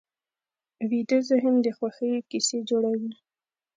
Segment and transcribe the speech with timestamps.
[0.89, 3.11] ویده ذهن د خوښیو کیسې جوړوي